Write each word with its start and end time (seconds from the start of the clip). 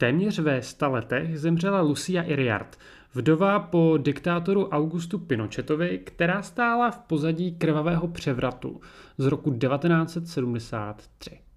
Téměř 0.00 0.38
ve 0.38 0.62
sta 0.62 0.88
letech 0.88 1.38
zemřela 1.38 1.80
Lucia 1.80 2.22
Iriart, 2.22 2.78
vdova 3.14 3.58
po 3.58 3.98
diktátoru 4.02 4.68
Augustu 4.68 5.18
Pinochetovi, 5.18 5.98
která 5.98 6.42
stála 6.42 6.90
v 6.90 6.98
pozadí 6.98 7.54
krvavého 7.54 8.08
převratu 8.08 8.80
z 9.18 9.26
roku 9.26 9.50
1973. 9.50 11.49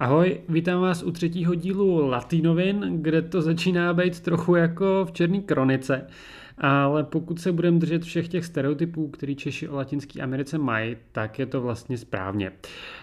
Ahoj, 0.00 0.40
vítám 0.48 0.80
vás 0.80 1.02
u 1.02 1.10
třetího 1.10 1.54
dílu 1.54 2.08
Latinovin, 2.08 2.98
kde 3.02 3.22
to 3.22 3.42
začíná 3.42 3.94
být 3.94 4.20
trochu 4.20 4.54
jako 4.54 5.04
v 5.04 5.12
Černé 5.12 5.40
kronice. 5.40 6.06
Ale 6.58 7.04
pokud 7.04 7.40
se 7.40 7.52
budeme 7.52 7.78
držet 7.78 8.02
všech 8.02 8.28
těch 8.28 8.44
stereotypů, 8.44 9.08
který 9.08 9.36
Češi 9.36 9.68
o 9.68 9.76
Latinské 9.76 10.22
Americe 10.22 10.58
mají, 10.58 10.96
tak 11.12 11.38
je 11.38 11.46
to 11.46 11.60
vlastně 11.60 11.98
správně. 11.98 12.52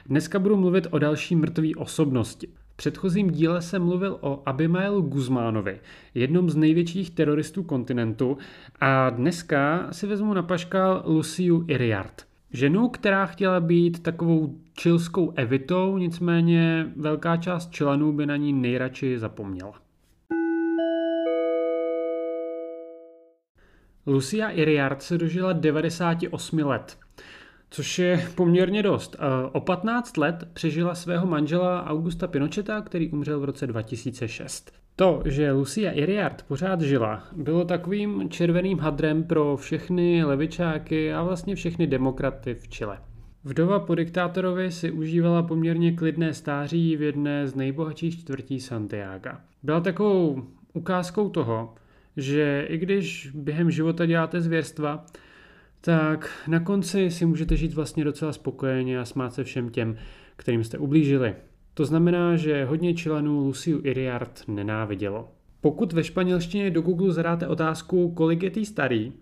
Dneska 0.05 0.39
budu 0.39 0.57
mluvit 0.57 0.88
o 0.92 1.00
další 1.00 1.36
mrtvé 1.36 1.68
osobnosti. 1.78 2.47
V 2.47 2.75
předchozím 2.75 3.32
díle 3.32 3.62
jsem 3.62 3.84
mluvil 3.84 4.18
o 4.21 4.43
Abimailu 4.46 5.01
Guzmánovi, 5.01 5.79
jednom 6.14 6.50
z 6.50 6.56
největších 6.56 7.12
teroristů 7.12 7.64
kontinentu 7.64 8.37
a 8.82 9.09
dneska 9.09 9.87
si 9.92 10.07
vezmu 10.07 10.34
na 10.34 10.43
paškal 10.43 11.04
Luciu 11.06 11.65
Iriart. 11.68 12.35
Ženu, 12.52 12.90
která 12.90 13.26
chtěla 13.26 13.60
být 13.60 14.04
takovou 14.04 14.56
čilskou 14.74 15.34
evitou, 15.36 15.98
nicméně 15.98 16.92
velká 16.96 17.38
část 17.38 17.71
členů 17.71 18.14
by 18.14 18.26
na 18.26 18.36
ní 18.36 18.54
nejradši 18.54 19.20
zapomněla. 19.20 19.74
Lucia 24.08 24.50
Iriart 24.50 25.02
se 25.02 25.18
dožila 25.18 25.54
98 25.54 26.60
let, 26.60 26.98
což 27.70 28.00
je 28.00 28.30
poměrně 28.36 28.84
dost. 28.84 29.16
O 29.52 29.62
15 29.62 30.18
let 30.18 30.50
přežila 30.54 30.96
svého 30.96 31.28
manžela 31.28 31.86
Augusta 31.86 32.28
Pinocheta, 32.28 32.82
který 32.82 33.12
umřel 33.12 33.40
v 33.40 33.44
roce 33.44 33.68
2006. 33.68 34.84
To, 34.98 35.22
že 35.26 35.52
Lucia 35.52 35.92
Iriart 35.92 36.44
pořád 36.48 36.82
žila, 36.82 37.24
bylo 37.36 37.66
takovým 37.66 38.30
červeným 38.30 38.80
hadrem 38.80 39.24
pro 39.24 39.58
všechny 39.58 40.24
levičáky 40.24 41.14
a 41.14 41.24
vlastně 41.24 41.56
všechny 41.56 41.88
demokraty 41.88 42.54
v 42.54 42.68
Chile. 42.68 42.98
Vdova 43.44 43.80
po 43.80 43.96
diktátorovi 43.96 44.72
si 44.72 44.92
užívala 44.92 45.44
poměrně 45.44 45.92
klidné 45.92 46.34
stáří 46.34 46.98
v 46.98 47.02
jedné 47.02 47.48
z 47.48 47.56
nejbohatších 47.56 48.20
čtvrtí 48.20 48.60
Santiago. 48.60 49.30
Byla 49.64 49.80
takovou 49.80 50.44
ukázkou 50.74 51.30
toho, 51.30 51.76
že 52.18 52.66
i 52.70 52.78
když 52.78 53.32
během 53.34 53.72
života 53.72 54.06
děláte 54.06 54.42
zvěrstva, 54.42 55.06
tak 55.82 56.30
na 56.48 56.59
konci 56.59 57.12
si 57.12 57.26
můžete 57.26 57.56
žít 57.56 57.74
vlastně 57.74 58.04
docela 58.04 58.34
spokojeně 58.34 59.00
a 59.00 59.06
smát 59.06 59.34
se 59.34 59.44
všem 59.44 59.70
těm, 59.70 59.98
kterým 60.36 60.64
jste 60.64 60.78
ublížili. 60.78 61.36
To 61.78 61.86
znamená, 61.86 62.36
že 62.36 62.66
hodně 62.66 62.94
členů 62.94 63.40
Luciu 63.40 63.81
Iriart 63.84 64.42
nenávidělo. 64.48 65.31
Pokud 65.62 65.94
ve 65.94 66.04
španělštině 66.04 66.72
do 66.72 66.81
Google 66.81 67.14
zadáte 67.14 67.48
otázku, 67.48 68.12
kolik 68.12 68.44
je 68.44 68.52
tý 68.52 68.66
starý, 68.66 69.14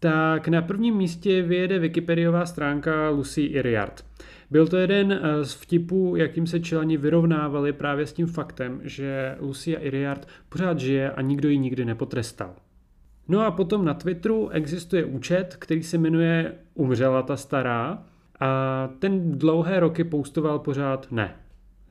tak 0.00 0.48
na 0.48 0.62
prvním 0.62 0.96
místě 0.96 1.42
vyjede 1.42 1.78
Wikipediová 1.78 2.46
stránka 2.46 3.10
Lucy 3.10 3.40
Iriart. 3.40 4.04
Byl 4.50 4.66
to 4.66 4.76
jeden 4.76 5.12
eh, 5.12 5.44
z 5.44 5.54
vtipů, 5.54 6.16
jakým 6.16 6.46
se 6.46 6.60
čelani 6.60 6.96
vyrovnávali 6.96 7.72
právě 7.72 8.06
s 8.06 8.12
tím 8.12 8.26
faktem, 8.26 8.80
že 8.84 9.36
Lucia 9.40 9.80
Iriart 9.80 10.28
pořád 10.48 10.78
žije 10.78 11.10
a 11.10 11.22
nikdo 11.22 11.48
ji 11.48 11.58
nikdy 11.58 11.84
nepotrestal. 11.84 12.54
No 13.28 13.40
a 13.40 13.50
potom 13.50 13.84
na 13.84 13.94
Twitteru 13.94 14.48
existuje 14.48 15.04
účet, 15.04 15.56
který 15.58 15.82
se 15.82 15.98
jmenuje 15.98 16.54
Umřela 16.74 17.22
ta 17.22 17.36
stará 17.36 18.02
a 18.40 18.88
ten 18.98 19.38
dlouhé 19.38 19.80
roky 19.80 20.04
poustoval 20.04 20.58
pořád 20.58 21.06
ne, 21.10 21.34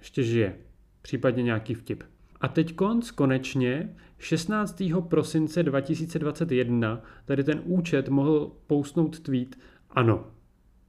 ještě 0.08 0.24
žije, 0.24 0.56
případně 1.02 1.44
nějaký 1.44 1.74
vtip. 1.74 2.04
A 2.42 2.48
teď 2.48 2.76
konc 2.76 3.12
konečně 3.12 3.96
16. 4.18 4.84
prosince 5.10 5.64
2021 5.64 7.02
tady 7.26 7.44
ten 7.44 7.62
účet 7.64 8.10
mohl 8.10 8.52
pousnout 8.68 9.20
tweet 9.20 9.56
ano. 9.90 10.28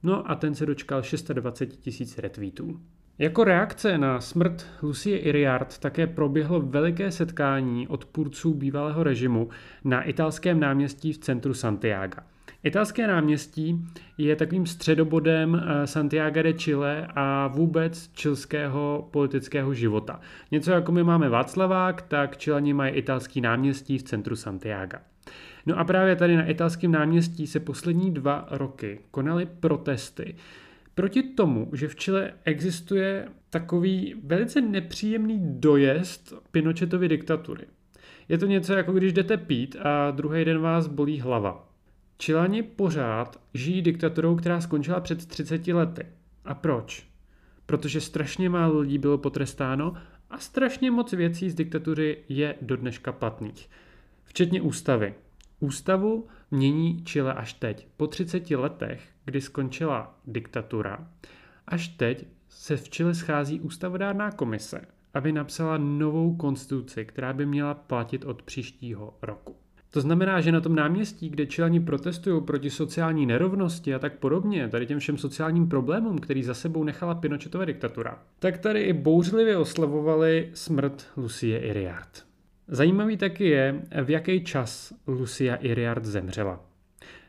No 0.03 0.31
a 0.31 0.35
ten 0.35 0.55
se 0.55 0.65
dočkal 0.65 1.03
620 1.03 1.65
tisíc 1.65 2.17
retweetů. 2.17 2.79
Jako 3.17 3.43
reakce 3.43 3.97
na 3.97 4.21
smrt 4.21 4.65
Lucie 4.81 5.17
Iriart 5.17 5.77
také 5.77 6.07
proběhlo 6.07 6.61
veliké 6.61 7.11
setkání 7.11 7.87
odpůrců 7.87 8.53
bývalého 8.53 9.03
režimu 9.03 9.49
na 9.83 10.01
italském 10.01 10.59
náměstí 10.59 11.13
v 11.13 11.17
centru 11.17 11.53
Santiago. 11.53 12.21
Italské 12.63 13.07
náměstí 13.07 13.85
je 14.17 14.35
takovým 14.35 14.65
středobodem 14.65 15.55
eh, 15.55 15.87
Santiago 15.87 16.41
de 16.41 16.53
Chile 16.53 17.07
a 17.15 17.47
vůbec 17.47 18.09
čilského 18.13 19.09
politického 19.11 19.73
života. 19.73 20.19
Něco 20.51 20.71
jako 20.71 20.91
my 20.91 21.03
máme 21.03 21.29
Václavák, 21.29 22.01
tak 22.01 22.37
Čilani 22.37 22.73
mají 22.73 22.93
italský 22.93 23.41
náměstí 23.41 23.97
v 23.97 24.03
centru 24.03 24.35
Santiago. 24.35 24.97
No 25.65 25.79
a 25.79 25.83
právě 25.83 26.15
tady 26.15 26.37
na 26.37 26.45
italském 26.45 26.91
náměstí 26.91 27.47
se 27.47 27.59
poslední 27.59 28.13
dva 28.13 28.47
roky 28.51 28.99
konaly 29.11 29.47
protesty 29.59 30.35
proti 30.95 31.23
tomu, 31.23 31.69
že 31.73 31.87
v 31.87 31.95
Chile 31.95 32.33
existuje 32.45 33.27
takový 33.49 34.15
velice 34.23 34.61
nepříjemný 34.61 35.39
dojezd 35.41 36.33
Pinochetovy 36.51 37.07
diktatury. 37.07 37.65
Je 38.29 38.37
to 38.37 38.45
něco 38.45 38.73
jako 38.73 38.91
když 38.91 39.13
jdete 39.13 39.37
pít 39.37 39.75
a 39.79 40.11
druhý 40.11 40.45
den 40.45 40.59
vás 40.59 40.87
bolí 40.87 41.19
hlava. 41.19 41.68
Čilani 42.21 42.63
pořád 42.63 43.41
žijí 43.53 43.81
diktaturou, 43.81 44.35
která 44.35 44.61
skončila 44.61 44.99
před 44.99 45.25
30 45.25 45.67
lety. 45.67 46.05
A 46.45 46.53
proč? 46.53 47.07
Protože 47.65 48.01
strašně 48.01 48.49
málo 48.49 48.79
lidí 48.79 48.97
bylo 48.97 49.17
potrestáno 49.17 49.93
a 50.29 50.37
strašně 50.37 50.91
moc 50.91 51.13
věcí 51.13 51.49
z 51.49 51.55
diktatury 51.55 52.17
je 52.29 52.55
do 52.61 52.77
dneška 52.77 53.11
platných. 53.11 53.69
Včetně 54.23 54.61
ústavy. 54.61 55.13
Ústavu 55.59 56.27
mění 56.51 57.03
Chile 57.03 57.33
až 57.33 57.53
teď. 57.53 57.87
Po 57.97 58.07
30 58.07 58.51
letech, 58.51 59.03
kdy 59.25 59.41
skončila 59.41 60.19
diktatura, 60.27 61.07
až 61.67 61.87
teď 61.87 62.27
se 62.49 62.77
v 62.77 62.89
Chile 62.89 63.15
schází 63.15 63.59
ústavodárná 63.59 64.31
komise, 64.31 64.81
aby 65.13 65.31
napsala 65.31 65.77
novou 65.77 66.35
konstituci, 66.35 67.05
která 67.05 67.33
by 67.33 67.45
měla 67.45 67.73
platit 67.73 68.25
od 68.25 68.41
příštího 68.41 69.17
roku. 69.21 69.55
To 69.91 70.01
znamená, 70.01 70.41
že 70.41 70.51
na 70.51 70.61
tom 70.61 70.75
náměstí, 70.75 71.29
kde 71.29 71.45
čelani 71.45 71.79
protestují 71.79 72.43
proti 72.43 72.69
sociální 72.69 73.25
nerovnosti 73.25 73.95
a 73.95 73.99
tak 73.99 74.19
podobně, 74.19 74.67
tady 74.67 74.85
těm 74.85 74.99
všem 74.99 75.17
sociálním 75.17 75.67
problémům, 75.67 76.17
který 76.17 76.43
za 76.43 76.53
sebou 76.53 76.83
nechala 76.83 77.15
Pinochetova 77.15 77.65
diktatura, 77.65 78.19
tak 78.39 78.57
tady 78.57 78.81
i 78.81 78.93
bouřlivě 78.93 79.57
oslavovali 79.57 80.49
smrt 80.53 81.07
Lucie 81.17 81.59
Iriart. 81.59 82.25
Zajímavý 82.67 83.17
taky 83.17 83.49
je, 83.49 83.81
v 84.03 84.09
jaký 84.09 84.43
čas 84.43 84.93
Lucia 85.07 85.55
Iriart 85.55 86.05
zemřela. 86.05 86.65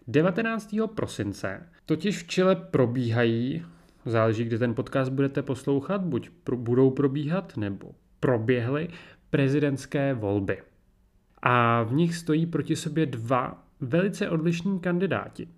19. 0.09 0.75
prosince 0.95 1.67
totiž 1.87 2.23
v 2.23 2.27
Chile 2.27 2.57
probíhají, 2.57 3.65
záleží, 4.07 4.45
kdy 4.45 4.59
ten 4.59 4.75
podcast 4.75 5.13
budete 5.13 5.43
poslouchat, 5.43 6.01
buď 6.01 6.31
pro, 6.45 6.57
budou 6.57 6.91
probíhat 6.91 7.57
nebo 7.57 7.91
proběhly 8.21 8.89
prezidentské 9.31 10.15
volby 10.15 10.59
a 11.43 11.83
v 11.83 11.93
nich 11.93 12.15
stojí 12.15 12.47
proti 12.47 12.77
sobě 12.77 13.07
dva 13.07 13.65
velice 13.81 14.31
odlišní 14.31 14.81
kandidáti. 14.81 15.49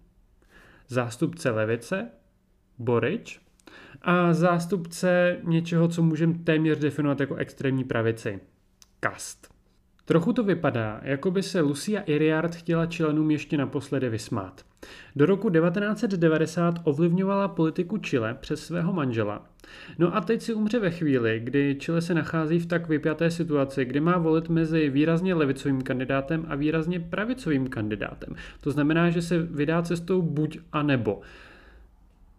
Zástupce 0.88 1.50
levice, 1.50 2.09
Borič, 2.78 3.41
a 4.03 4.32
zástupce 4.32 5.38
něčeho, 5.42 5.88
co 5.88 6.03
můžeme 6.03 6.34
téměř 6.34 6.78
definovat 6.78 7.21
jako 7.21 7.34
extrémní 7.34 7.84
pravici, 7.84 8.41
Kast. 9.00 9.54
Trochu 10.04 10.32
to 10.32 10.44
vypadá, 10.44 11.00
jako 11.03 11.31
by 11.31 11.42
se 11.42 11.60
Lucia 11.60 12.00
Iriart 12.00 12.54
chtěla 12.54 12.87
Čilenům 12.87 13.31
ještě 13.31 13.56
naposledy 13.56 14.09
vysmát. 14.09 14.65
Do 15.16 15.26
roku 15.26 15.50
1990 15.50 16.75
ovlivňovala 16.84 17.48
politiku 17.48 17.98
Chile 17.98 18.34
přes 18.34 18.66
svého 18.66 18.93
manžela. 18.93 19.47
No 19.98 20.16
a 20.16 20.20
teď 20.20 20.43
si 20.43 20.54
umře 20.54 20.78
ve 20.78 20.91
chvíli, 20.91 21.41
kdy 21.44 21.76
Chile 21.81 22.01
se 22.01 22.15
nachází 22.15 22.59
v 22.59 22.66
tak 22.66 22.89
vypjaté 22.89 23.30
situaci, 23.30 23.84
kdy 23.84 24.01
má 24.01 24.18
volit 24.18 24.48
mezi 24.48 24.91
výrazně 24.91 25.34
levicovým 25.34 25.83
kandidátem 25.83 26.47
a 26.48 26.54
výrazně 26.54 27.01
pravicovým 27.01 27.68
kandidátem. 27.68 28.34
To 28.60 28.71
znamená, 28.71 29.10
že 29.10 29.22
se 29.22 29.39
vydá 29.39 29.83
cestou 29.83 30.22
buď 30.22 30.59
a 30.72 30.83
nebo. 30.83 31.21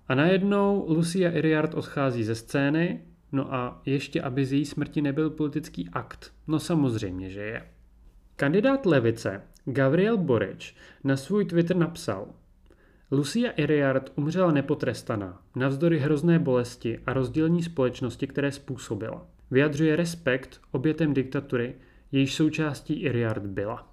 A 0.07 0.15
najednou 0.15 0.85
Lucia 0.89 1.31
Iriart 1.31 1.73
odchází 1.73 2.23
ze 2.23 2.35
scény, 2.35 2.99
No 3.33 3.53
a 3.53 3.81
ještě, 3.85 4.21
aby 4.21 4.45
z 4.45 4.53
její 4.53 4.65
smrti 4.65 5.01
nebyl 5.01 5.29
politický 5.29 5.89
akt. 5.93 6.31
No 6.47 6.59
samozřejmě, 6.59 7.29
že 7.29 7.41
je. 7.41 7.65
Kandidát 8.35 8.85
levice 8.85 9.41
Gabriel 9.65 10.17
Boric 10.17 10.75
na 11.03 11.17
svůj 11.17 11.45
Twitter 11.45 11.77
napsal 11.77 12.27
Lucia 13.13 13.51
Iriart 13.51 14.11
umřela 14.15 14.51
nepotrestaná, 14.51 15.41
navzdory 15.55 15.99
hrozné 15.99 16.39
bolesti 16.39 16.99
a 17.05 17.13
rozdělení 17.13 17.63
společnosti, 17.63 18.27
které 18.27 18.51
způsobila. 18.51 19.27
Vyjadřuje 19.51 19.95
respekt 19.95 20.61
obětem 20.71 21.13
diktatury, 21.13 21.75
jejíž 22.11 22.35
součástí 22.35 22.93
Iriart 22.93 23.45
byla. 23.45 23.87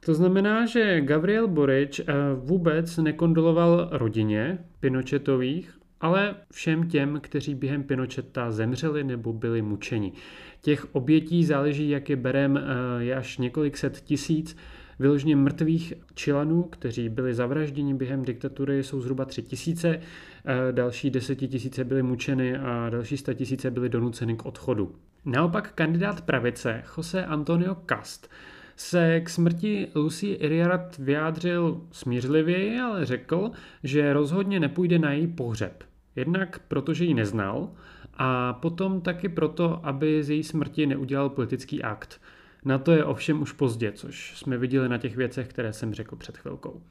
To 0.00 0.14
znamená, 0.14 0.66
že 0.66 1.00
Gabriel 1.00 1.48
Boric 1.48 1.98
eh, 1.98 2.04
vůbec 2.34 2.96
nekondoloval 2.96 3.88
rodině 3.92 4.58
Pinochetových 4.80 5.78
ale 6.00 6.34
všem 6.52 6.88
těm, 6.88 7.20
kteří 7.20 7.54
během 7.54 7.82
Pinocheta 7.82 8.50
zemřeli 8.50 9.04
nebo 9.04 9.32
byli 9.32 9.62
mučeni. 9.62 10.12
Těch 10.60 10.94
obětí 10.94 11.44
záleží, 11.44 11.90
jak 11.90 12.10
je 12.10 12.16
berem, 12.16 12.56
eh, 12.56 13.04
je 13.04 13.16
až 13.16 13.38
několik 13.38 13.76
set 13.76 14.00
tisíc. 14.00 14.56
Vyloženě 14.98 15.36
mrtvých 15.36 15.94
čilanů, 16.14 16.62
kteří 16.62 17.08
byli 17.08 17.34
zavražděni 17.34 17.94
během 17.94 18.24
diktatury, 18.24 18.82
jsou 18.82 19.00
zhruba 19.00 19.24
tři 19.24 19.42
tisíce, 19.42 19.88
eh, 19.98 20.72
další 20.72 21.10
desetitisíce 21.10 21.84
byly 21.84 22.02
mučeny 22.02 22.58
a 22.58 22.90
další 22.90 23.16
sta 23.16 23.34
tisíce 23.34 23.70
byly 23.70 23.88
donuceny 23.88 24.36
k 24.36 24.46
odchodu. 24.46 24.94
Naopak 25.24 25.72
kandidát 25.72 26.20
pravice 26.20 26.82
Jose 26.96 27.26
Antonio 27.26 27.76
Cast 27.88 28.30
se 28.76 29.20
k 29.20 29.28
smrti 29.28 29.88
Lucy 29.94 30.26
Iriart 30.26 30.98
vyjádřil 30.98 31.80
smířlivěji, 31.92 32.80
ale 32.80 33.04
řekl, 33.04 33.50
že 33.82 34.12
rozhodně 34.12 34.60
nepůjde 34.60 34.98
na 34.98 35.12
její 35.12 35.26
pohřeb. 35.26 35.84
Jednak 36.16 36.58
protože 36.68 37.04
ji 37.04 37.14
neznal 37.14 37.70
a 38.14 38.52
potom 38.52 39.00
taky 39.00 39.28
proto, 39.28 39.86
aby 39.86 40.24
z 40.24 40.30
její 40.30 40.44
smrti 40.44 40.86
neudělal 40.86 41.28
politický 41.28 41.82
akt. 41.82 42.20
Na 42.66 42.78
to 42.78 42.92
je 42.92 43.04
ovšem 43.04 43.42
už 43.42 43.52
pozdě, 43.52 43.92
což 43.92 44.38
jsme 44.38 44.58
viděli 44.58 44.88
na 44.88 44.98
těch 44.98 45.16
věcech, 45.16 45.48
které 45.48 45.72
jsem 45.72 45.94
řekl 45.94 46.16
před 46.16 46.38
chvilkou. 46.38 46.82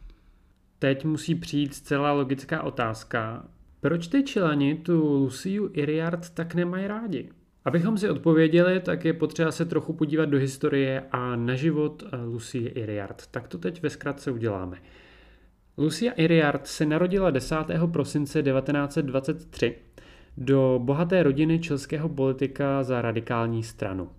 Teď 0.80 1.06
musí 1.06 1.36
přijít 1.36 1.74
zcela 1.74 2.12
logická 2.12 2.63
otázka, 2.63 3.45
proč 3.81 4.07
ty 4.07 4.24
čilani 4.24 4.75
tu 4.75 5.13
Luciu 5.13 5.69
Iriart 5.74 6.30
tak 6.30 6.56
nemají 6.56 6.88
rádi? 6.88 7.30
Abychom 7.66 7.98
si 7.98 8.10
odpověděli, 8.10 8.80
tak 8.80 9.06
je 9.06 9.13
potřeba 9.13 9.51
se 9.51 9.66
trochu 9.66 9.94
podívat 9.94 10.25
do 10.25 10.38
historie 10.38 11.04
a 11.12 11.36
na 11.36 11.56
život 11.56 12.04
eh, 12.04 12.18
Lucie 12.18 12.69
Iriart. 12.69 13.27
Tak 13.31 13.48
to 13.48 13.57
teď 13.57 13.83
ve 13.83 13.89
zkratce 13.89 14.31
uděláme. 14.31 14.77
Lucia 15.77 16.12
Iriart 16.12 16.68
se 16.68 16.86
narodila 16.86 17.31
10. 17.31 17.56
prosince 17.92 18.44
1923 18.44 19.75
do 20.38 20.80
bohaté 20.83 21.24
rodiny 21.24 21.60
českého 21.60 22.10
politika 22.10 22.83
za 22.83 23.01
radikální 23.01 23.63
stranu. 23.63 24.10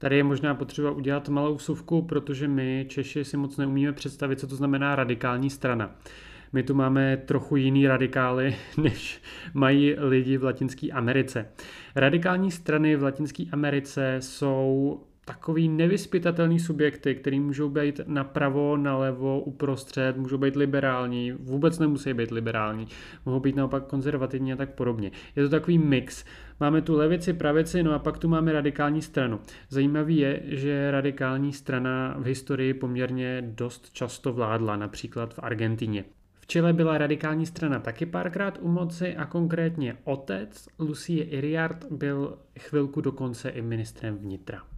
Tady 0.00 0.16
je 0.16 0.24
možná 0.24 0.54
potřeba 0.54 0.90
udělat 0.90 1.28
malou 1.28 1.54
vsuvku, 1.54 2.02
protože 2.02 2.48
my 2.48 2.86
Češi 2.88 3.24
si 3.24 3.36
moc 3.36 3.56
neumíme 3.56 3.92
představit, 3.92 4.40
co 4.40 4.46
to 4.46 4.56
znamená 4.56 4.96
radikální 4.96 5.50
strana. 5.50 5.96
My 6.52 6.62
tu 6.62 6.74
máme 6.74 7.16
trochu 7.16 7.56
jiný 7.56 7.86
radikály, 7.86 8.56
než 8.76 9.22
mají 9.54 9.94
lidi 9.98 10.36
v 10.36 10.44
Latinské 10.44 10.90
Americe. 10.90 11.46
Radikální 11.96 12.50
strany 12.50 12.96
v 12.96 13.02
Latinské 13.02 13.44
Americe 13.52 14.16
jsou 14.20 15.00
takový 15.24 15.68
nevyspytatelný 15.68 16.60
subjekty, 16.60 17.14
který 17.14 17.40
můžou 17.40 17.68
být 17.68 18.00
napravo, 18.06 18.76
nalevo, 18.76 19.40
uprostřed, 19.40 20.16
můžou 20.16 20.38
být 20.38 20.56
liberální, 20.56 21.32
vůbec 21.32 21.78
nemusí 21.78 22.14
být 22.14 22.30
liberální, 22.30 22.86
mohou 23.26 23.40
být 23.40 23.56
naopak 23.56 23.86
konzervativní 23.86 24.52
a 24.52 24.56
tak 24.56 24.74
podobně. 24.74 25.10
Je 25.36 25.42
to 25.42 25.48
takový 25.48 25.78
mix. 25.78 26.24
Máme 26.60 26.82
tu 26.82 26.96
levici, 26.96 27.32
pravici, 27.32 27.82
no 27.82 27.92
a 27.92 27.98
pak 27.98 28.18
tu 28.18 28.28
máme 28.28 28.52
radikální 28.52 29.02
stranu. 29.02 29.40
Zajímavý 29.68 30.16
je, 30.16 30.42
že 30.44 30.90
radikální 30.90 31.52
strana 31.52 32.14
v 32.18 32.24
historii 32.24 32.74
poměrně 32.74 33.42
dost 33.46 33.92
často 33.92 34.32
vládla, 34.32 34.76
například 34.76 35.34
v 35.34 35.38
Argentině. 35.42 36.04
Chile 36.46 36.72
byla 36.72 36.98
radikální 36.98 37.46
strana 37.46 37.78
taky 37.78 38.06
párkrát 38.06 38.58
u 38.62 38.68
moci 38.68 39.16
a 39.16 39.26
konkrétně 39.26 39.96
otec 40.04 40.68
Lucie 40.78 41.24
Iriart 41.24 41.84
byl 41.90 42.38
chvilku 42.58 43.00
dokonce 43.00 43.48
i 43.48 43.62
ministrem 43.62 44.16
vnitra. 44.16 44.69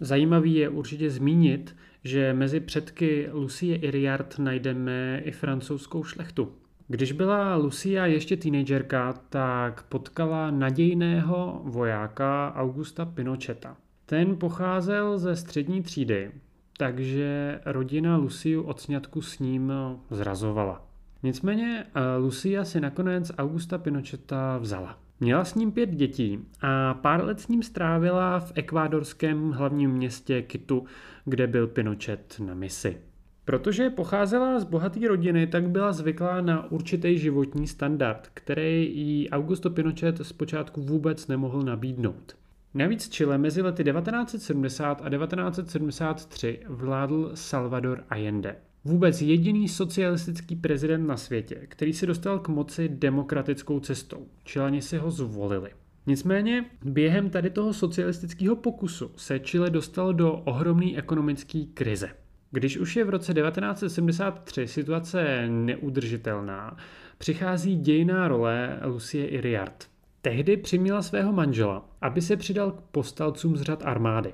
Zajímavý 0.00 0.54
je 0.54 0.68
určitě 0.68 1.10
zmínit, 1.10 1.76
že 2.04 2.32
mezi 2.32 2.60
předky 2.60 3.28
Lucie 3.32 3.76
Iriart 3.76 4.38
najdeme 4.38 5.20
i 5.24 5.30
francouzskou 5.30 6.04
šlechtu. 6.04 6.52
Když 6.88 7.12
byla 7.12 7.56
Lucia 7.56 8.06
ještě 8.06 8.36
teenagerka, 8.36 9.12
tak 9.28 9.82
potkala 9.82 10.50
nadějného 10.50 11.60
vojáka 11.64 12.54
Augusta 12.56 13.04
Pinocheta. 13.04 13.76
Ten 14.06 14.36
pocházel 14.36 15.18
ze 15.18 15.36
střední 15.36 15.82
třídy, 15.82 16.30
takže 16.76 17.60
rodina 17.64 18.16
Luciu 18.16 18.62
od 18.62 18.80
sňatku 18.80 19.22
s 19.22 19.38
ním 19.38 19.72
zrazovala. 20.10 20.86
Nicméně 21.22 21.86
eh, 21.94 22.16
Lucia 22.16 22.64
si 22.64 22.80
nakonec 22.80 23.32
Augusta 23.38 23.78
Pinocheta 23.78 24.58
vzala. 24.58 24.98
Měla 25.20 25.44
s 25.44 25.54
ním 25.54 25.72
pět 25.72 25.90
dětí 25.90 26.38
a 26.60 26.94
pár 26.94 27.24
let 27.24 27.40
s 27.40 27.48
ním 27.48 27.62
strávila 27.62 28.40
v 28.40 28.52
ekvádorském 28.54 29.50
hlavním 29.50 29.90
městě 29.90 30.42
Kitu, 30.42 30.84
kde 31.24 31.46
byl 31.46 31.66
Pinochet 31.66 32.36
na 32.46 32.54
misi. 32.54 33.00
Protože 33.44 33.90
pocházela 33.90 34.60
z 34.60 34.64
bohaté 34.64 35.08
rodiny, 35.08 35.46
tak 35.46 35.68
byla 35.68 35.92
zvyklá 35.92 36.40
na 36.40 36.70
určitý 36.70 37.18
životní 37.18 37.66
standard, 37.66 38.30
který 38.34 38.96
jí 38.96 39.30
Augusto 39.30 39.70
Pinochet 39.70 40.20
zpočátku 40.22 40.82
vůbec 40.82 41.26
nemohl 41.26 41.62
nabídnout. 41.62 42.36
Navíc 42.74 43.08
Chile 43.08 43.38
mezi 43.38 43.62
lety 43.62 43.84
1970 43.84 45.02
a 45.04 45.10
1973 45.10 46.60
vládl 46.68 47.30
Salvador 47.34 48.04
Allende. 48.10 48.56
Vůbec 48.88 49.22
jediný 49.22 49.68
socialistický 49.68 50.56
prezident 50.56 51.06
na 51.06 51.16
světě, 51.16 51.54
který 51.68 51.92
se 51.92 52.06
dostal 52.06 52.38
k 52.38 52.48
moci 52.48 52.88
demokratickou 52.88 53.80
cestou. 53.80 54.26
Čilani 54.44 54.82
si 54.82 54.98
ho 54.98 55.10
zvolili. 55.10 55.70
Nicméně 56.06 56.64
během 56.84 57.30
tady 57.30 57.50
toho 57.50 57.72
socialistického 57.72 58.56
pokusu 58.56 59.10
se 59.16 59.38
Chile 59.38 59.70
dostal 59.70 60.14
do 60.14 60.32
ohromné 60.32 60.96
ekonomické 60.96 61.64
krize. 61.74 62.08
Když 62.50 62.78
už 62.78 62.96
je 62.96 63.04
v 63.04 63.10
roce 63.10 63.34
1973 63.34 64.66
situace 64.66 65.48
neudržitelná, 65.48 66.76
přichází 67.18 67.76
dějná 67.76 68.28
role 68.28 68.80
Lucie 68.84 69.26
Iriart. 69.26 69.86
Tehdy 70.22 70.56
přiměla 70.56 71.02
svého 71.02 71.32
manžela, 71.32 71.88
aby 72.00 72.20
se 72.20 72.36
přidal 72.36 72.70
k 72.70 72.80
postalcům 72.80 73.56
z 73.56 73.62
řad 73.62 73.82
armády. 73.84 74.32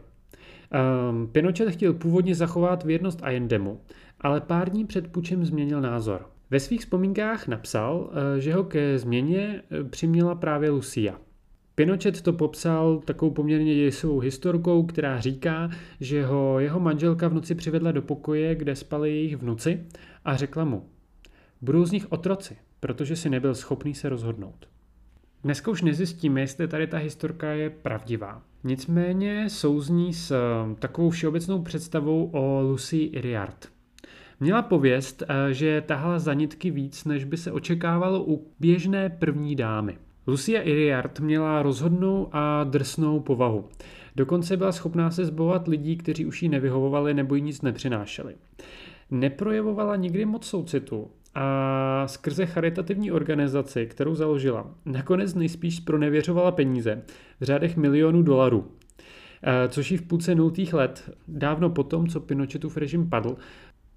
Um, 0.75 1.29
Pinochet 1.33 1.71
chtěl 1.71 1.95
původně 1.95 2.35
zachovat 2.35 2.85
věrnost 2.85 3.19
Allendemu, 3.23 3.81
ale 4.21 4.41
pár 4.41 4.71
dní 4.71 4.87
před 4.87 5.09
pučem 5.09 5.45
změnil 5.45 5.81
názor. 5.81 6.27
Ve 6.51 6.61
svých 6.61 6.81
vzpomínkách 6.81 7.49
napsal, 7.49 8.11
eh, 8.11 8.41
že 8.41 8.55
ho 8.55 8.65
ke 8.65 8.99
změně 8.99 9.63
eh, 9.71 9.85
přiměla 9.85 10.35
právě 10.35 10.71
Lucia. 10.71 11.19
Pinochet 11.75 12.23
to 12.23 12.33
popsal 12.33 12.99
takovou 13.05 13.31
poměrně 13.31 13.75
děsivou 13.75 14.19
historkou, 14.19 14.83
která 14.83 15.21
říká, 15.21 15.71
že 16.01 16.27
ho 16.27 16.61
jeho 16.61 16.81
manželka 16.81 17.29
v 17.29 17.35
noci 17.35 17.55
přivedla 17.55 17.93
do 17.93 18.03
pokoje, 18.03 18.55
kde 18.55 18.77
spali 18.77 19.11
jejich 19.11 19.37
vnuci 19.37 19.87
a 20.25 20.37
řekla 20.37 20.65
mu, 20.65 20.85
budou 21.61 21.85
z 21.85 21.93
nich 21.93 22.13
otroci, 22.13 22.57
protože 22.81 23.17
si 23.17 23.31
nebyl 23.31 23.55
schopný 23.55 23.95
se 23.95 24.09
rozhodnout. 24.09 24.74
Dneska 25.45 25.71
už 25.71 25.83
nezjistíme, 25.83 26.41
jestli 26.41 26.69
tady 26.69 26.87
ta 26.87 26.99
historka 26.99 27.51
je 27.51 27.71
pravdivá. 27.71 28.43
Nicméně 28.65 29.51
souzní 29.51 30.15
s 30.15 30.31
eh, 30.31 30.75
takovou 30.79 31.11
všeobecnou 31.11 31.63
představou 31.63 32.31
o 32.33 32.61
Lucy 32.63 32.97
Iriart. 32.97 33.69
Měla 34.41 34.63
pověst, 34.63 35.23
eh, 35.23 35.55
že 35.55 35.81
tahala 35.81 36.19
za 36.19 36.35
nitky 36.35 36.71
víc, 36.71 37.05
než 37.05 37.25
by 37.25 37.37
se 37.37 37.53
očekávalo 37.53 38.25
u 38.25 38.47
běžné 38.61 39.09
první 39.11 39.57
dámy. 39.57 39.99
Lucia 40.27 40.63
Iriart 40.63 41.21
měla 41.21 41.63
rozhodnou 41.63 42.29
a 42.33 42.65
drsnou 42.65 43.21
povahu. 43.21 43.69
Dokonce 44.17 44.57
byla 44.57 44.73
schopná 44.73 45.11
se 45.11 45.25
zbavovat 45.25 45.69
lidí, 45.69 45.97
kteří 45.97 46.27
už 46.27 46.43
jí 46.43 46.49
nevyhovovali 46.49 47.15
nebo 47.15 47.35
jí 47.35 47.43
nic 47.43 47.63
nepřinášeli. 47.63 48.35
Neprojevovala 49.11 49.97
nikdy 49.97 50.25
moc 50.25 50.47
soucitu 50.47 51.11
a 51.35 52.05
skrze 52.07 52.47
charitativní 52.47 53.13
organizaci, 53.13 53.87
kterou 53.87 54.15
založila, 54.15 54.75
nakonec 54.85 55.35
nejspíš 55.35 55.81
pronevěřovala 55.81 56.53
peníze 56.53 57.03
v 57.41 57.45
řádech 57.45 57.77
milionů 57.77 58.23
dolarů. 58.23 58.73
Eh, 59.43 59.69
což 59.69 59.91
ji 59.91 59.97
v 59.97 60.03
půlce 60.03 60.35
nultých 60.35 60.75
let, 60.75 61.11
dávno 61.29 61.71
potom, 61.71 62.07
co 62.07 62.21
Pinochetův 62.21 62.77
režim 62.77 63.11
padl, 63.11 63.37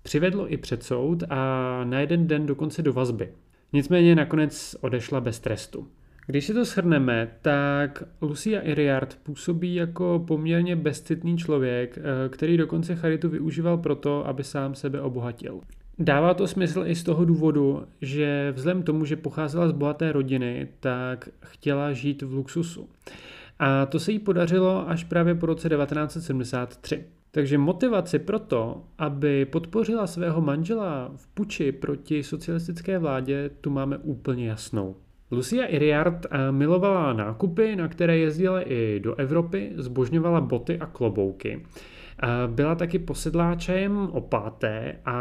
přivedlo 0.04 0.54
i 0.54 0.58
před 0.58 0.84
soud 0.84 1.24
a 1.30 1.36
na 1.84 2.00
jeden 2.00 2.28
den 2.28 2.46
dokonce 2.46 2.82
do 2.82 2.94
vazby. 2.94 3.30
Nicméně 3.74 4.16
nakonec 4.16 4.76
odešla 4.82 5.22
bez 5.22 5.40
trestu. 5.40 5.88
Když 6.26 6.46
si 6.46 6.54
to 6.54 6.66
shrneme, 6.66 7.32
tak 7.42 8.04
Lucia 8.22 8.62
Iriart 8.62 9.20
působí 9.24 9.76
jako 9.76 10.24
poměrně 10.28 10.76
bezcitný 10.76 11.38
člověk, 11.38 11.98
eh, 11.98 12.30
který 12.30 12.58
dokonce 12.58 12.96
charitu 12.96 13.30
využíval 13.30 13.78
proto, 13.78 14.28
aby 14.28 14.44
sám 14.44 14.76
sebe 14.76 15.02
obohatil. 15.02 15.62
Dává 16.00 16.34
to 16.34 16.48
smysl 16.48 16.84
i 16.86 16.96
z 16.96 17.04
toho 17.04 17.26
důvodu, 17.26 17.84
že 18.02 18.54
vzhledem 18.56 18.84
tomu, 18.84 19.06
že 19.06 19.16
pocházela 19.16 19.68
z 19.68 19.72
bohaté 19.72 20.12
rodiny, 20.12 20.68
tak 20.80 21.30
chtěla 21.46 21.94
žít 21.94 22.22
v 22.22 22.34
luxusu. 22.34 22.90
A 23.60 23.86
to 23.86 24.00
se 24.00 24.12
jí 24.12 24.20
podařilo 24.20 24.90
až 24.90 25.04
právě 25.04 25.36
po 25.36 25.46
roce 25.46 25.70
1973. 25.70 27.04
Takže 27.32 27.58
motivaci 27.58 28.20
pro 28.20 28.40
to, 28.40 28.84
aby 28.98 29.46
podpořila 29.46 30.08
svého 30.08 30.42
manžela 30.42 31.12
v 31.16 31.28
puči 31.28 31.72
proti 31.72 32.24
socialistické 32.24 33.00
vládě, 33.00 33.50
tu 33.62 33.70
máme 33.70 33.98
úplně 33.98 34.48
jasnou. 34.48 34.96
Lucia 35.32 35.66
Iriart 35.66 36.26
eh, 36.26 36.52
milovala 36.52 37.14
nákupy, 37.14 37.76
na 37.76 37.88
které 37.88 38.18
jezdila 38.18 38.62
i 38.62 39.00
do 39.00 39.16
Evropy, 39.16 39.72
zbožňovala 39.76 40.42
boty 40.42 40.80
a 40.80 40.86
klobouky. 40.86 41.66
Byla 42.48 42.76
taky 42.76 43.00
posedláčem 43.00 43.98
opáté 44.12 44.96
a 45.06 45.18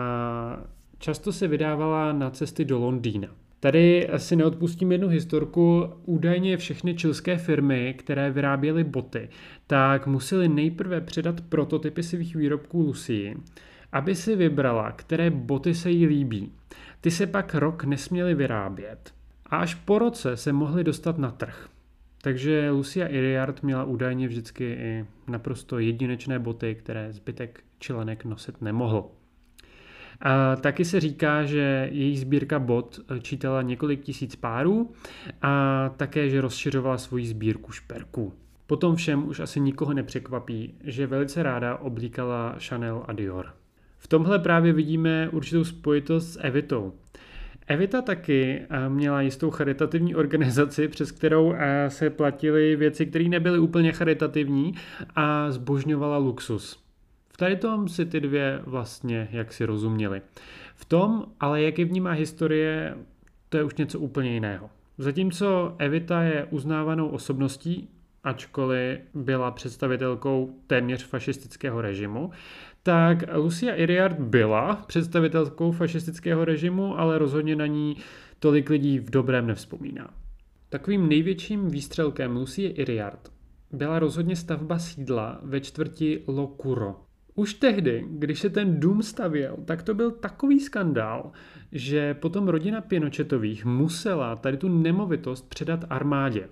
často 0.99 1.33
se 1.33 1.49
vydávala 1.49 2.13
na 2.13 2.31
cesty 2.31 2.65
do 2.65 2.79
Londýna. 2.79 3.29
Tady 3.61 4.09
si 4.17 4.37
neodpustím 4.37 4.93
jednu 4.93 5.09
historku. 5.09 5.85
Údajně 6.05 6.57
všechny 6.57 6.95
čilské 6.95 7.39
firmy, 7.39 7.95
které 7.99 8.31
vyráběly 8.31 8.85
boty, 8.85 9.29
tak 9.67 10.07
museli 10.07 10.49
nejprve 10.49 11.01
předat 11.01 11.41
prototypy 11.41 12.03
svých 12.03 12.37
výrobků 12.37 12.81
Lucii, 12.81 13.37
aby 13.93 14.15
si 14.15 14.37
vybrala, 14.37 14.93
které 14.93 15.31
boty 15.31 15.75
se 15.75 15.91
jí 15.91 16.07
líbí. 16.07 16.53
Ty 17.01 17.11
se 17.11 17.27
pak 17.27 17.55
rok 17.55 17.85
nesměly 17.85 18.35
vyrábět 18.35 19.15
a 19.47 19.57
až 19.57 19.75
po 19.75 19.99
roce 19.99 20.37
se 20.37 20.53
mohly 20.53 20.85
dostat 20.85 21.19
na 21.19 21.31
trh. 21.31 21.69
Takže 22.27 22.71
Lucia 22.71 23.07
Iriart 23.07 23.63
měla 23.63 23.85
údajně 23.85 24.29
vždycky 24.29 24.65
i 24.65 25.05
naprosto 25.29 25.79
jedinečné 25.79 26.39
boty, 26.39 26.75
které 26.75 27.13
zbytek 27.13 27.65
čilenek 27.79 28.25
nosit 28.25 28.63
nemohl. 28.63 29.11
A 30.21 30.57
taky 30.57 30.85
se 30.85 31.01
říká, 31.01 31.45
že 31.45 31.89
její 31.93 32.17
sbírka 32.17 32.59
bot 32.59 33.01
čítala 33.23 33.63
několik 33.63 34.01
tisíc 34.01 34.37
párů 34.37 34.93
a 35.43 35.89
také, 35.97 36.31
že 36.31 36.41
rozšiřovala 36.41 36.99
svoji 36.99 37.27
sbírku 37.27 37.73
šperků. 37.73 38.33
Potom 38.67 38.97
všem 38.97 39.29
už 39.29 39.41
asi 39.41 39.61
nikoho 39.61 39.93
nepřekvapí, 39.93 40.75
že 40.85 41.07
velice 41.07 41.43
ráda 41.43 41.77
oblíkala 41.77 42.57
Chanel 42.69 43.05
a 43.09 43.13
Dior. 43.13 43.53
V 43.99 44.09
tomhle 44.09 44.39
právě 44.39 44.73
vidíme 44.73 45.29
určitou 45.29 45.65
spojitost 45.65 46.33
s 46.33 46.41
Evitou. 46.41 46.93
Evita 47.69 48.03
taky 48.03 48.63
eh, 48.71 48.89
měla 48.89 49.21
jistou 49.21 49.51
charitativní 49.51 50.15
organizaci, 50.15 50.89
přes 50.89 51.13
kterou 51.13 51.55
eh, 51.57 51.91
se 51.91 52.11
platily 52.11 52.77
věci, 52.77 53.07
které 53.07 53.25
nebyly 53.25 53.59
úplně 53.59 53.93
charitativní 53.93 54.75
a 55.17 55.51
zbožňovala 55.51 56.17
luxus. 56.17 56.85
V 57.29 57.37
tady 57.37 57.57
tom 57.57 57.89
si 57.89 58.07
ty 58.07 58.21
dvě 58.21 58.61
vlastně 58.65 59.29
jak 59.33 59.53
si 59.53 59.65
rozuměli. 59.65 60.23
V 60.77 60.85
tom, 60.85 61.25
ale 61.41 61.63
jak 61.63 61.79
je 61.79 61.85
vnímá 61.85 62.11
historie, 62.11 62.97
to 63.49 63.57
je 63.57 63.65
už 63.65 63.75
něco 63.75 63.99
úplně 63.99 64.33
jiného. 64.35 64.71
Zatímco 64.99 65.75
Evita 65.79 66.23
je 66.23 66.47
uznávanou 66.51 67.09
osobností, 67.09 67.89
ačkoliv 68.25 68.99
byla 69.15 69.51
představitelkou 69.51 70.55
téměř 70.67 71.05
fašistického 71.05 71.81
režimu, 71.81 72.31
tak 72.87 73.25
Lucia 73.35 73.75
Iriart 73.75 74.21
byla 74.21 74.85
představitelkou 74.87 75.73
fašistického 75.73 76.45
režimu, 76.45 76.99
ale 76.99 77.19
rozhodně 77.19 77.57
na 77.57 77.67
ní 77.67 77.97
tolik 78.39 78.71
lidí 78.71 78.99
v 78.99 79.11
dobrém 79.11 79.47
nevzpomíná. 79.47 80.11
Takovým 80.69 81.09
největším 81.09 81.71
výstřelkem 81.71 82.37
Lucie 82.37 82.71
Iriart 82.71 83.33
byla 83.73 83.99
rozhodně 83.99 84.37
stavba 84.37 84.79
sídla 84.79 85.41
ve 85.43 85.61
čtvrti 85.61 86.23
Locuro. 86.27 86.97
Už 87.35 87.55
tehdy, 87.55 88.05
když 88.11 88.41
se 88.41 88.51
ten 88.51 88.81
dům 88.81 89.03
stavěl, 89.03 89.57
tak 89.65 89.83
to 89.83 89.95
byl 89.95 90.11
takový 90.11 90.61
skandál, 90.61 91.31
že 91.73 92.15
potom 92.15 92.49
rodina 92.49 92.81
Pinochetových 92.81 93.65
musela 93.65 94.37
tady 94.37 94.57
tu 94.57 94.69
nemovitost 94.69 95.49
předat 95.49 95.85
armádě. 95.91 96.49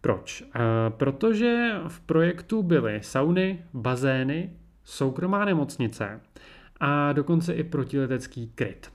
Proč? 0.00 0.42
E, 0.42 0.46
protože 0.90 1.72
v 1.88 2.00
projektu 2.00 2.62
byly 2.62 3.00
sauny, 3.02 3.64
bazény, 3.74 4.52
soukromá 4.88 5.44
nemocnice 5.44 6.20
a 6.80 7.12
dokonce 7.12 7.54
i 7.54 7.64
protiletecký 7.64 8.52
kryt. 8.54 8.90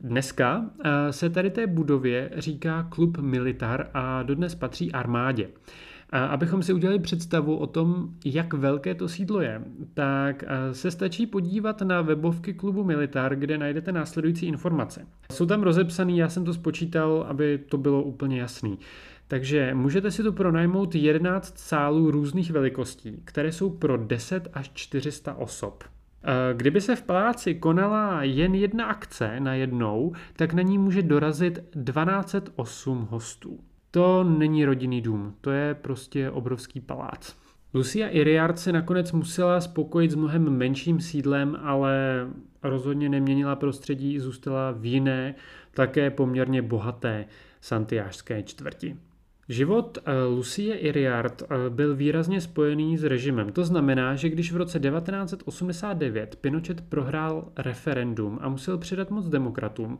Dneska 0.00 0.70
eh, 0.84 1.12
se 1.12 1.30
tady 1.30 1.50
té 1.50 1.66
budově 1.66 2.30
říká 2.36 2.82
klub 2.82 3.18
Militar 3.18 3.90
a 3.94 4.22
dodnes 4.22 4.54
patří 4.54 4.92
armádě. 4.92 5.48
A 6.10 6.24
abychom 6.24 6.62
si 6.62 6.72
udělali 6.72 6.98
představu 6.98 7.56
o 7.56 7.66
tom, 7.66 8.08
jak 8.24 8.54
velké 8.54 8.94
to 8.94 9.08
sídlo 9.08 9.40
je, 9.40 9.62
tak 9.94 10.44
eh, 10.46 10.74
se 10.74 10.90
stačí 10.90 11.26
podívat 11.26 11.82
na 11.82 12.02
webovky 12.02 12.54
klubu 12.54 12.84
Militar, 12.84 13.36
kde 13.36 13.58
najdete 13.58 13.92
následující 13.92 14.46
informace. 14.46 15.06
Jsou 15.32 15.46
tam 15.46 15.62
rozepsaný, 15.62 16.18
já 16.18 16.28
jsem 16.28 16.44
to 16.44 16.54
spočítal, 16.54 17.26
aby 17.28 17.58
to 17.58 17.78
bylo 17.78 18.02
úplně 18.02 18.40
jasný. 18.40 18.78
Takže 19.32 19.74
můžete 19.74 20.10
si 20.10 20.22
tu 20.22 20.32
pronajmout 20.32 20.94
11 20.94 21.58
sálů 21.58 22.10
různých 22.10 22.50
velikostí, 22.50 23.22
které 23.24 23.52
jsou 23.52 23.70
pro 23.70 23.96
10 23.96 24.48
až 24.52 24.70
400 24.74 25.34
osob. 25.34 25.84
Eh, 25.84 26.54
kdyby 26.54 26.80
se 26.80 26.96
v 26.96 27.02
paláci 27.02 27.54
konala 27.54 28.22
jen 28.22 28.54
jedna 28.54 28.84
akce 28.84 29.40
na 29.40 29.54
jednou, 29.54 30.12
tak 30.36 30.52
na 30.52 30.62
ní 30.62 30.78
může 30.78 31.02
dorazit 31.02 31.58
1208 31.84 33.08
hostů. 33.10 33.60
To 33.90 34.24
není 34.24 34.64
rodinný 34.64 35.00
dům, 35.00 35.34
to 35.40 35.50
je 35.50 35.74
prostě 35.74 36.30
obrovský 36.30 36.80
palác. 36.80 37.36
Lucia 37.74 38.08
Iriart 38.08 38.58
se 38.58 38.72
nakonec 38.72 39.12
musela 39.12 39.60
spokojit 39.60 40.10
s 40.10 40.14
mnohem 40.14 40.50
menším 40.50 41.00
sídlem, 41.00 41.58
ale 41.62 42.26
rozhodně 42.62 43.08
neměnila 43.08 43.56
prostředí, 43.56 44.18
zůstala 44.18 44.70
v 44.72 44.86
jiné, 44.86 45.34
také 45.74 46.10
poměrně 46.10 46.62
bohaté 46.62 47.24
santiářské 47.60 48.42
čtvrti. 48.42 48.96
Život 49.52 49.98
eh, 49.98 50.12
Lucie 50.28 50.76
Iriart 50.76 51.42
eh, 51.42 51.70
byl 51.70 51.96
výrazně 51.96 52.40
spojený 52.40 52.98
s 52.98 53.04
režimem. 53.04 53.52
To 53.52 53.64
znamená, 53.64 54.14
že 54.14 54.28
když 54.28 54.52
v 54.52 54.56
roce 54.56 54.80
1989 54.80 56.36
Pinochet 56.36 56.80
prohrál 56.80 57.48
referendum 57.56 58.38
a 58.42 58.48
musel 58.48 58.78
předat 58.78 59.10
moc 59.10 59.28
demokratům, 59.28 59.98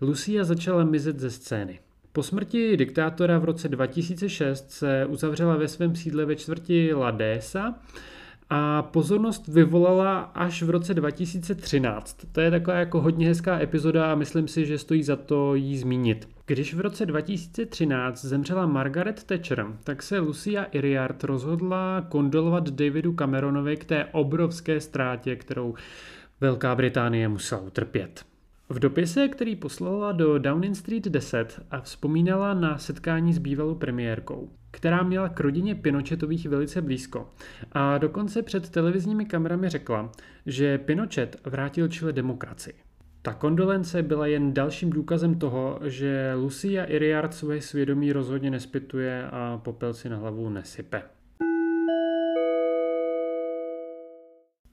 Lucia 0.00 0.44
začala 0.44 0.84
mizet 0.84 1.20
ze 1.20 1.30
scény. 1.30 1.78
Po 2.12 2.22
smrti 2.22 2.76
diktátora 2.76 3.38
v 3.38 3.44
roce 3.44 3.68
2006 3.68 4.70
se 4.70 5.06
uzavřela 5.06 5.56
ve 5.56 5.68
svém 5.68 5.96
sídle 5.96 6.24
ve 6.24 6.36
čtvrti 6.36 6.94
Ladesa 6.94 7.74
a 8.50 8.82
pozornost 8.82 9.48
vyvolala 9.48 10.20
až 10.20 10.62
v 10.62 10.70
roce 10.70 10.94
2013. 10.94 12.26
To 12.32 12.40
je 12.40 12.50
taková 12.50 12.76
jako 12.76 13.00
hodně 13.00 13.26
hezká 13.26 13.60
epizoda 13.60 14.12
a 14.12 14.14
myslím 14.14 14.48
si, 14.48 14.66
že 14.66 14.78
stojí 14.78 15.02
za 15.02 15.16
to 15.16 15.54
jí 15.54 15.78
zmínit. 15.78 16.28
Když 16.46 16.74
v 16.74 16.80
roce 16.80 17.06
2013 17.06 18.24
zemřela 18.24 18.66
Margaret 18.66 19.24
Thatcher, 19.24 19.66
tak 19.84 20.02
se 20.02 20.18
Lucia 20.18 20.64
Iriart 20.64 21.24
rozhodla 21.24 22.06
kondolovat 22.08 22.70
Davidu 22.70 23.12
Cameronovi 23.12 23.76
k 23.76 23.84
té 23.84 24.04
obrovské 24.04 24.80
ztrátě, 24.80 25.36
kterou 25.36 25.74
Velká 26.40 26.74
Británie 26.74 27.28
musela 27.28 27.60
utrpět. 27.60 28.24
V 28.68 28.78
dopise, 28.78 29.28
který 29.28 29.56
poslala 29.56 30.12
do 30.12 30.38
Downing 30.38 30.76
Street 30.76 31.04
10 31.04 31.60
a 31.70 31.80
vzpomínala 31.80 32.54
na 32.54 32.78
setkání 32.78 33.32
s 33.32 33.38
bývalou 33.38 33.74
premiérkou, 33.74 34.48
která 34.78 35.02
měla 35.02 35.28
k 35.28 35.40
rodině 35.40 35.74
Pinochetových 35.74 36.46
velice 36.48 36.82
blízko. 36.82 37.30
A 37.72 37.98
dokonce 37.98 38.42
před 38.42 38.70
televizními 38.70 39.24
kamerami 39.24 39.68
řekla, 39.68 40.12
že 40.46 40.78
Pinochet 40.78 41.36
vrátil 41.44 41.88
Chile 41.88 42.12
demokracii. 42.12 42.74
Ta 43.22 43.34
kondolence 43.34 44.02
byla 44.02 44.26
jen 44.26 44.54
dalším 44.54 44.90
důkazem 44.90 45.38
toho, 45.38 45.80
že 45.84 46.32
Lucia 46.36 46.84
Iriart 46.84 47.34
svoje 47.34 47.62
svědomí 47.62 48.12
rozhodně 48.12 48.50
nespituje 48.50 49.26
a 49.26 49.60
popel 49.64 49.94
si 49.94 50.08
na 50.08 50.16
hlavu 50.16 50.48
nesype. 50.48 51.02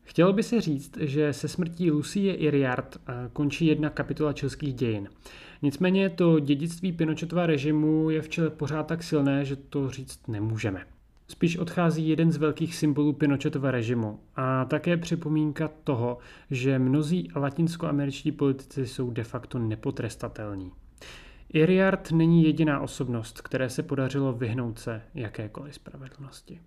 Chtělo 0.04 0.34
by 0.34 0.44
se 0.44 0.62
říct, 0.62 0.98
že 0.98 1.34
se 1.34 1.48
smrtí 1.48 1.92
Lucie 1.92 2.34
Iriart 2.34 2.98
eh, 2.98 3.14
končí 3.34 3.66
jedna 3.66 3.90
kapitola 3.90 4.34
českých 4.34 4.74
dějin. 4.74 5.10
Nicméně 5.66 6.10
to 6.10 6.40
dědictví 6.40 6.92
Pinochetova 6.92 7.46
režimu 7.46 8.10
je 8.10 8.22
v 8.22 8.30
Chile 8.30 8.50
pořád 8.50 8.88
tak 8.88 9.04
silné, 9.04 9.46
že 9.46 9.56
to 9.56 9.90
říct 9.90 10.28
nemůžeme. 10.28 10.86
Spíš 11.28 11.58
odchází 11.58 12.10
jeden 12.10 12.32
z 12.32 12.38
velkých 12.38 12.76
symbolů 12.76 13.14
Pinochetova 13.14 13.72
režimu 13.72 14.20
a 14.36 14.66
také 14.66 14.98
připomínka 14.98 15.70
toho, 15.84 16.18
že 16.52 16.80
mnozí 16.80 17.32
latinskoameričtí 17.36 18.32
politici 18.32 18.88
jsou 18.88 19.12
de 19.12 19.24
facto 19.24 19.60
nepotrestatelní. 19.60 20.72
Iriart 21.54 22.12
není 22.12 22.44
jediná 22.44 22.80
osobnost, 22.80 23.42
které 23.42 23.70
se 23.70 23.84
podařilo 23.84 24.34
vyhnout 24.34 24.80
se 24.80 25.02
jakékoliv 25.14 25.76
spravedlnosti. 25.76 26.60